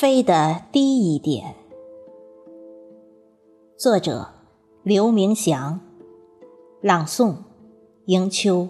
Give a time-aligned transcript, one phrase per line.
[0.00, 1.56] 飞得低一点。
[3.76, 4.28] 作者：
[4.82, 5.78] 刘明祥，
[6.80, 7.34] 朗诵：
[8.06, 8.68] 迎秋。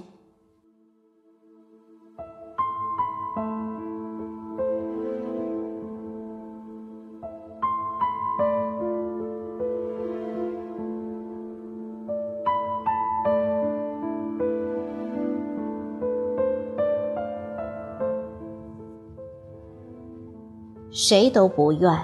[20.92, 21.98] 谁都不愿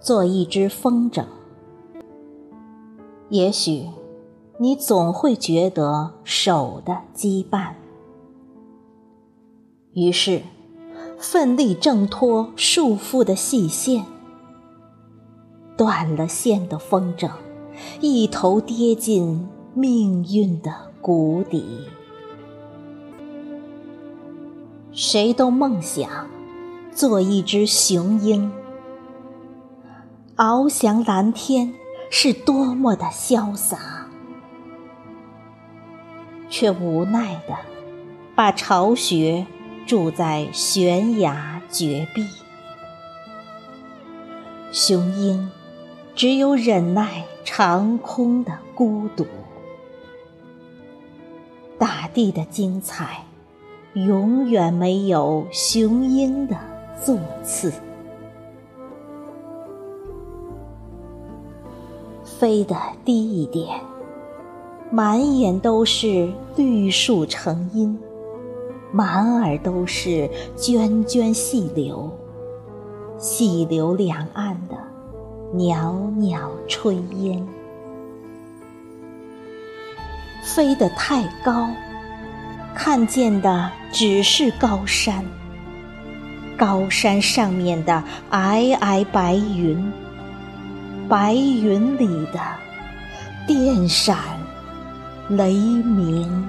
[0.00, 1.24] 做一只风筝，
[3.30, 3.86] 也许
[4.58, 7.72] 你总会觉得手的羁绊，
[9.94, 10.42] 于是
[11.18, 14.04] 奋力挣脱束缚的细线，
[15.76, 17.30] 断了线的风筝
[18.00, 21.64] 一头跌进命运的谷底。
[24.92, 26.37] 谁都梦想。
[26.98, 28.50] 做一只雄鹰，
[30.34, 31.72] 翱翔蓝天
[32.10, 34.08] 是多么的潇洒，
[36.50, 37.54] 却无奈的
[38.34, 39.46] 把巢穴
[39.86, 42.26] 筑在悬崖绝壁。
[44.72, 45.48] 雄鹰
[46.16, 49.24] 只有忍耐长空的孤独，
[51.78, 53.22] 大地的精彩
[53.94, 56.56] 永远没有雄鹰的。
[57.04, 57.72] 座次，
[62.24, 63.80] 飞得低一点，
[64.90, 67.98] 满眼都是绿树成荫，
[68.92, 72.10] 满耳都是涓涓细流，
[73.16, 74.76] 细流两岸的
[75.52, 77.46] 袅袅炊烟。
[80.42, 81.68] 飞得太高，
[82.74, 85.24] 看见的只是高山。
[86.58, 88.02] 高山上面的
[88.32, 89.92] 皑皑白云，
[91.08, 92.40] 白云里的
[93.46, 94.18] 电闪
[95.28, 96.44] 雷鸣。